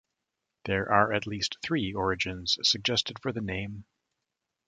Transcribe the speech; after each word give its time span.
There 0.65 0.91
are 0.91 1.13
at 1.13 1.27
least 1.27 1.57
three 1.61 1.93
origins 1.93 2.57
suggested 2.63 3.19
for 3.21 3.31
the 3.31 3.39
name. 3.39 3.85